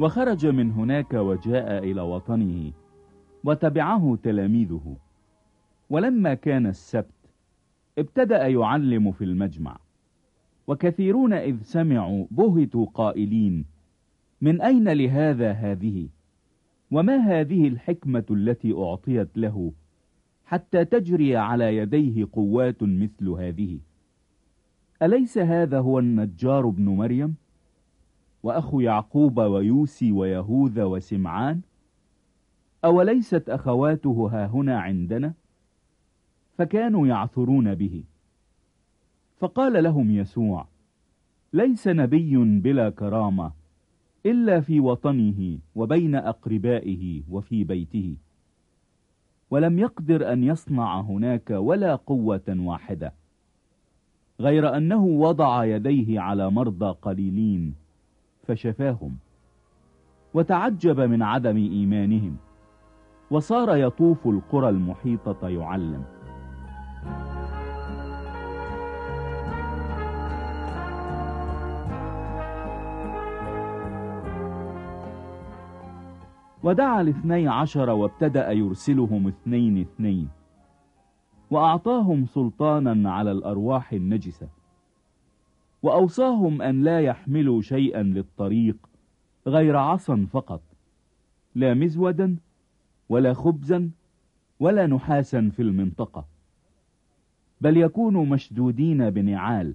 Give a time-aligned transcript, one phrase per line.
[0.00, 2.72] وخرج من هناك وجاء إلى وطنه
[3.44, 4.96] وتبعه تلاميذه.
[5.90, 7.30] ولما كان السبت
[7.98, 9.78] ابتدأ يعلم في المجمع.
[10.66, 13.64] وكثيرون إذ سمعوا بهتوا قائلين
[14.40, 16.08] من أين لهذا هذه؟
[16.90, 19.72] وما هذه الحكمة التي أعطيت له
[20.44, 23.78] حتى تجري على يديه قوات مثل هذه؟
[25.02, 27.34] أليس هذا هو النجار ابن مريم؟
[28.42, 31.60] وأخو يعقوب ويوسي ويهوذا وسمعان
[32.84, 35.32] أوليست أخواته ها هنا عندنا؟
[36.58, 38.04] فكانوا يعثرون به.
[39.38, 40.66] فقال لهم يسوع
[41.52, 43.52] ليس نبي بلا كرامة
[44.26, 48.16] إلا في وطنه وبين أقربائه وفي بيته.
[49.50, 53.12] ولم يقدر أن يصنع هناك ولا قوة واحدة
[54.40, 57.79] غير أنه وضع يديه على مرضى قليلين.
[58.50, 59.16] فشفاهم
[60.34, 62.36] وتعجب من عدم إيمانهم
[63.30, 66.04] وصار يطوف القرى المحيطة يعلم.
[76.62, 80.28] ودعا الاثني عشر وابتدأ يرسلهم اثنين اثنين
[81.50, 84.48] وأعطاهم سلطانا على الأرواح النجسة.
[85.82, 88.76] وأوصاهم أن لا يحملوا شيئا للطريق
[89.46, 90.62] غير عصا فقط
[91.54, 92.36] لا مزودا
[93.08, 93.90] ولا خبزا
[94.60, 96.26] ولا نحاسا في المنطقة
[97.60, 99.74] بل يكونوا مشدودين بنعال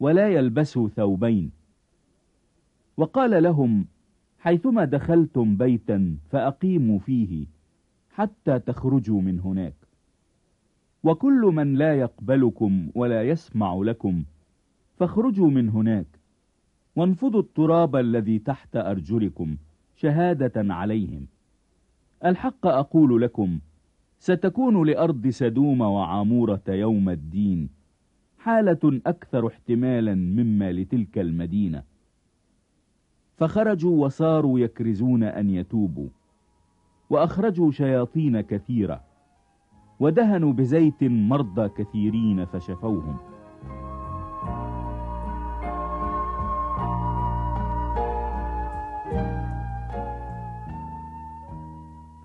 [0.00, 1.50] ولا يلبسوا ثوبين.
[2.96, 3.86] وقال لهم
[4.38, 7.46] حيثما دخلتم بيتا فأقيموا فيه
[8.10, 9.74] حتى تخرجوا من هناك
[11.02, 14.24] وكل من لا يقبلكم ولا يسمع لكم
[14.96, 16.06] فاخرجوا من هناك.
[16.96, 19.56] وانفضوا التراب الذي تحت أرجلكم
[19.96, 21.26] شهادة عليهم.
[22.24, 23.58] الحق أقول لكم
[24.18, 27.68] ستكون لأرض سدوم وعامورة يوم الدين
[28.38, 31.82] حالة أكثر احتمالا مما لتلك المدينة.
[33.36, 36.08] فخرجوا وصاروا يكرزون أن يتوبوا
[37.10, 39.04] وأخرجوا شياطين كثيرة
[40.00, 43.35] ودهنوا بزيت مرضى كثيرين فشفوهم.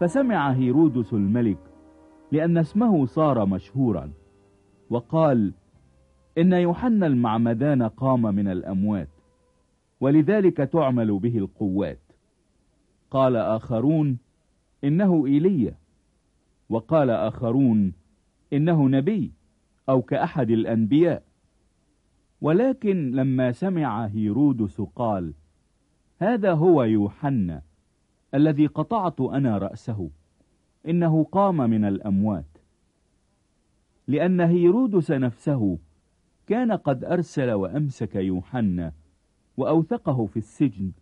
[0.00, 1.58] فسمع هيرودس الملك
[2.32, 4.12] لأن اسمه صار مشهورا
[4.90, 5.52] وقال
[6.38, 9.08] إن يوحنا المعمدان قام من الأموات
[10.00, 12.00] ولذلك تعمل به القوات.
[13.10, 14.18] قال آخرون
[14.84, 15.74] إنه إيليا.
[16.68, 17.92] وقال آخرون
[18.52, 19.32] إنه نبي
[19.88, 21.22] أو كأحد الأنبياء.
[22.40, 25.34] ولكن لما سمع هيرودس قال
[26.18, 27.62] هذا هو يوحنا.
[28.34, 30.10] الذي قطعت أنا رأسه.
[30.88, 32.58] إنه قام من الأموات.
[34.08, 35.78] لأن هيرودس نفسه
[36.46, 38.92] كان قد أرسل وأمسك يوحنا
[39.56, 40.92] وأوثقه في السجن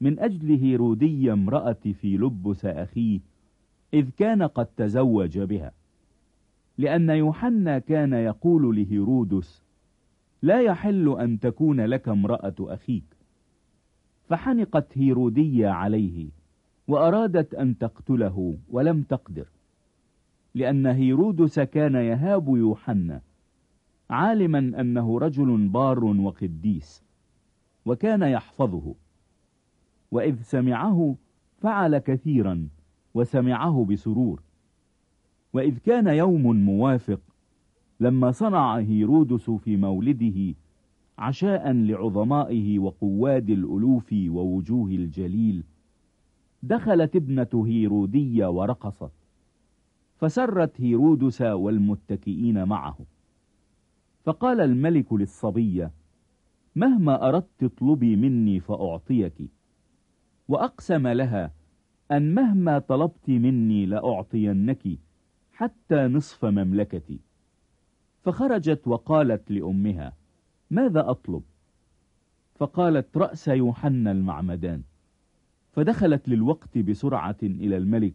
[0.00, 3.20] من أجل هيرودية امرأة في لبس أخيه
[3.94, 5.72] إذ كان قد تزوج بها.
[6.78, 9.62] لأن يوحنا كان يقول لهيرودس
[10.42, 13.16] لا يحل أن تكون لك امرأة أخيك.
[14.28, 16.28] فحنقت هيرودية عليه.
[16.88, 19.48] وأرادت أن تقتله ولم تقدر
[20.54, 23.20] لأن هيرودس كان يهاب يوحنا
[24.10, 27.02] عالما أنه رجل بار وقديس
[27.86, 28.94] وكان يحفظه
[30.10, 31.16] وإذ سمعه
[31.58, 32.68] فعل كثيرا
[33.14, 34.42] وسمعه بسرور
[35.52, 37.20] وإذ كان يوم موافق
[38.00, 40.54] لما صنع هيرودس في مولده
[41.18, 45.64] عشاء لعظمائه وقواد الألوف ووجوه الجليل
[46.62, 49.12] دخلت ابنة هيرودية ورقصت
[50.16, 52.98] فسرت هيرودس والمتكئين معه.
[54.24, 55.92] فقال الملك للصبية
[56.76, 59.50] مهما أردت اطلبي مني فأعطيك
[60.48, 61.52] وأقسم لها
[62.10, 64.98] أن مهما طلبت مني لأعطينك
[65.52, 67.20] حتى نصف مملكتي.
[68.22, 70.16] فخرجت وقالت لأمها
[70.70, 71.42] ماذا أطلب؟
[72.54, 74.82] فقالت رأس يوحنا المعمدان.
[75.76, 78.14] فدخلت للوقت بسرعة إلى الملك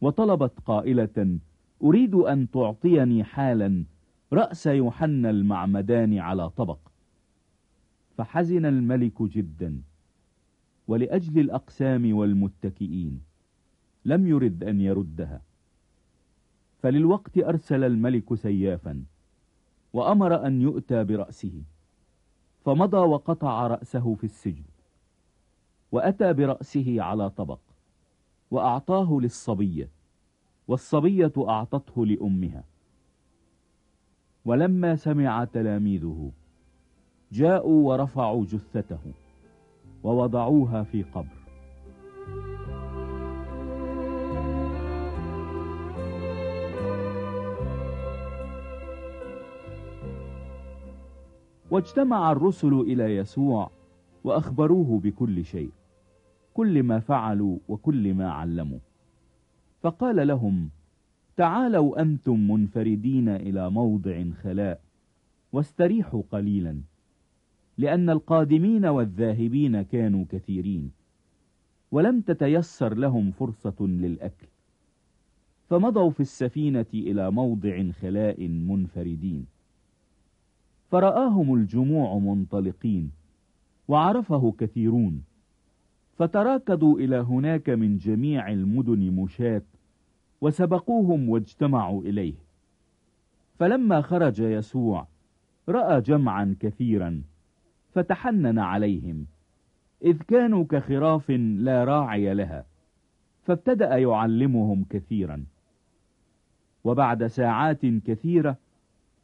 [0.00, 1.38] وطلبت قائلة
[1.82, 3.84] أريد أن تعطيني حالا
[4.32, 6.78] رأس يوحنا المعمدان على طبق.
[8.18, 9.82] فحزن الملك جدا
[10.88, 13.20] ولأجل الأقسام والمتكئين
[14.04, 15.42] لم يرد أن يردها.
[16.78, 19.04] فللوقت أرسل الملك سيافا
[19.92, 21.62] وأمر أن يؤتى برأسه
[22.64, 24.69] فمضى وقطع رأسه في السجن.
[25.92, 27.60] وأتى برأسه على طبق
[28.50, 29.88] وأعطاه للصبية
[30.68, 32.64] والصبية أعطته لأمها.
[34.44, 36.32] ولما سمع تلاميذه
[37.32, 39.12] جاءوا ورفعوا جثته
[40.02, 41.40] ووضعوها في قبر.
[51.70, 53.70] واجتمع الرسل إلى يسوع
[54.24, 55.79] وأخبروه بكل شيء.
[56.54, 58.78] كل ما فعلوا وكل ما علموا.
[59.82, 60.70] فقال لهم
[61.36, 64.80] تعالوا أنتم منفردين إلى موضع خلاء
[65.52, 66.80] واستريحوا قليلا
[67.78, 70.90] لأن القادمين والذاهبين كانوا كثيرين
[71.92, 74.46] ولم تتيسر لهم فرصة للأكل.
[75.68, 79.46] فمضوا في السفينة إلى موضع خلاء منفردين.
[80.90, 83.10] فرآهم الجموع منطلقين
[83.88, 85.22] وعرفه كثيرون.
[86.20, 89.62] فتراكضوا إلى هناك من جميع المدن مشاة
[90.40, 92.34] وسبقوهم واجتمعوا إليه.
[93.58, 95.06] فلما خرج يسوع
[95.68, 97.22] رأى جمعا كثيرا
[97.92, 99.26] فتحنن عليهم
[100.04, 102.64] إذ كانوا كخراف لا راعي لها
[103.42, 105.44] فابتدأ يعلمهم كثيرا.
[106.84, 108.56] وبعد ساعات كثيرة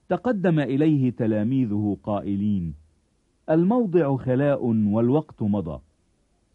[0.08, 2.75] تقدم إليه تلاميذه قائلين
[3.50, 5.81] الموضع خلاء والوقت مضى.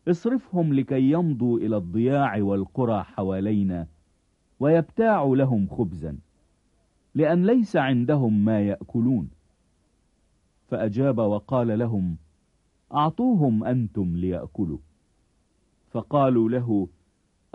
[0.08, 3.88] اصرفهم لكي يمضوا إلى الضياع والقرى حوالينا
[4.60, 6.18] ويبتاعوا لهم خبزا
[7.16, 9.30] لأن ليس عندهم ما يأكلون.
[10.68, 12.18] فأجاب وقال لهم
[12.94, 14.78] أعطوهم أنتم ليأكلوا.
[15.92, 16.88] فقالوا له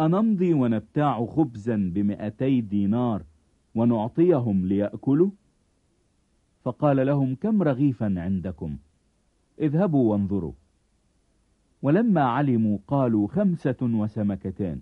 [0.00, 3.22] أنمضي ونبتاع خبزا بمئتي دينار
[3.75, 5.31] ونعطيهم ليأكلوا؟
[6.62, 8.76] فقال لهم كم رغيفا عندكم؟
[9.60, 10.52] اذهبوا وانظروا.
[11.87, 14.81] ولما علموا قالوا خمسة وسمكتان.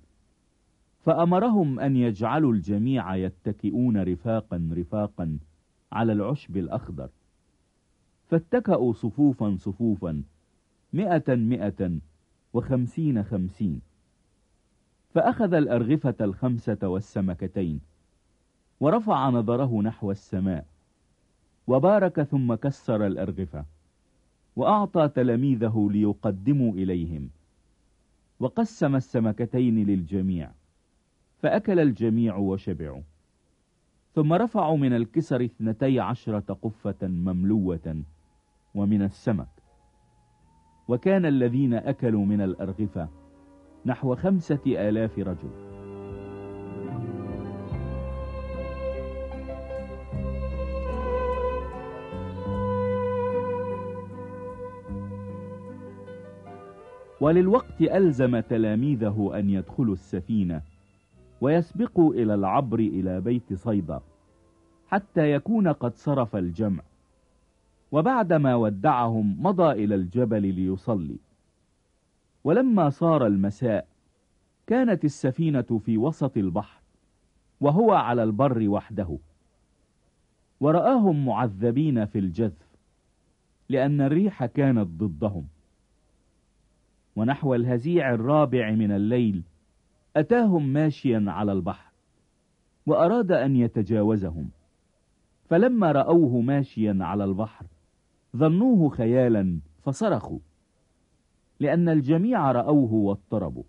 [1.04, 5.38] فأمرهم أن يجعلوا الجميع يتكئون رفاقا رفاقا
[5.92, 7.08] على العشب الأخضر.
[8.30, 10.22] فاتكأوا صفوفا صفوفا
[10.92, 11.98] مئة مئة
[12.52, 13.80] وخمسين خمسين.
[15.14, 17.80] فأخذ الأرغفة الخمسة والسمكتين
[18.80, 20.66] ورفع نظره نحو السماء
[21.66, 23.73] وبارك ثم كسر الأرغفة.
[24.56, 27.30] وأعطى تلاميذه ليقدموا إليهم
[28.40, 30.50] وقسم السمكتين للجميع
[31.38, 33.02] فأكل الجميع وشبعوا
[34.14, 38.02] ثم رفعوا من الكسر اثنتي عشرة قفة مملوة
[38.74, 39.48] ومن السمك.
[40.88, 43.08] وكان الذين أكلوا من الأرغفة
[43.86, 45.73] نحو خمسة آلاف رجل.
[57.20, 60.62] وللوقت ألزم تلاميذه أن يدخلوا السفينة
[61.40, 64.00] ويسبقوا إلى العبر إلى بيت صيدا
[64.88, 66.82] حتى يكون قد صرف الجمع.
[67.92, 71.16] وبعدما ودعهم مضى إلى الجبل ليصلي.
[72.44, 73.86] ولما صار المساء
[74.66, 76.80] كانت السفينة في وسط البحر
[77.60, 79.18] وهو على البر وحده.
[80.60, 82.68] ورآهم معذبين في الجذف
[83.68, 85.46] لأن الريح كانت ضدهم.
[87.16, 89.42] ونحو الهزيع الرابع من الليل
[90.16, 91.92] أتاهم ماشيا على البحر
[92.86, 94.50] وأراد أن يتجاوزهم.
[95.44, 97.66] فلما رأوه ماشيا على البحر
[98.36, 100.38] ظنوه خيالا فصرخوا
[101.60, 103.64] لأن الجميع رأوه واضطربوا.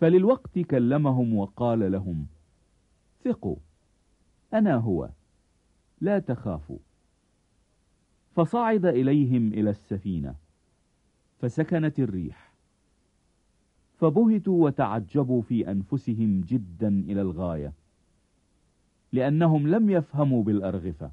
[0.00, 2.26] فللوقت كلمهم وقال لهم
[3.24, 3.56] ثقوا
[4.54, 5.10] أنا هو
[6.00, 6.78] لا تخافوا.
[8.32, 10.34] فصعد إليهم إلى السفينة.
[11.40, 12.50] فسكنت الريح.
[13.96, 17.72] فبهتوا وتعجبوا في أنفسهم جدا إلى الغاية
[19.12, 21.10] لأنهم لم يفهموا بالأرغفة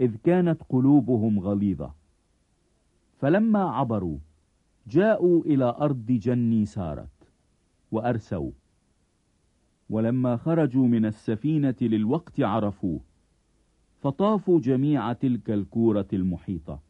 [0.00, 1.94] إذ كانت قلوبهم غليظة.
[3.20, 4.18] فلما عبروا
[4.86, 7.32] جاءوا إلى أرض جني سارت
[7.92, 8.50] وأرسوا.
[9.90, 13.00] ولما خرجوا من السفينة للوقت عرفوه
[14.02, 16.85] فطافوا جميع تلك الكورة المحيطة.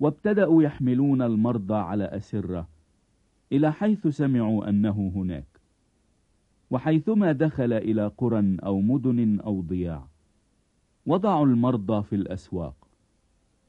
[0.00, 2.68] وابتدأوا يحملون المرضى على أسرة
[3.52, 5.58] إلى حيث سمعوا أنه هناك.
[6.70, 10.06] وحيثما دخل إلى قرى أو مدن أو ضياع
[11.06, 12.74] وضعوا المرضى في الأسواق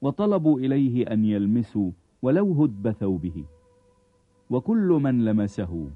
[0.01, 3.45] وطلبوا إليه أن يلمسوا ولو هدب ثوبه
[4.49, 5.89] وكل من لمسه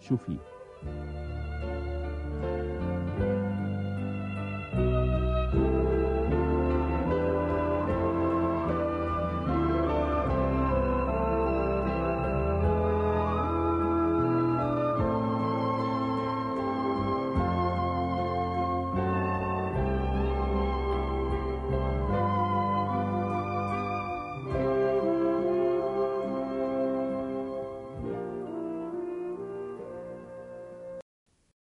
[0.00, 0.38] شفي.